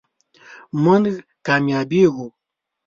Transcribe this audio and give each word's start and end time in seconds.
مونږ 0.83 1.05
کامیابیږو 1.45 2.27